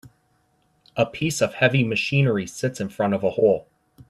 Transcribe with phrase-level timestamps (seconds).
[0.97, 3.67] A piece of heavy machinery sits in front of a hole.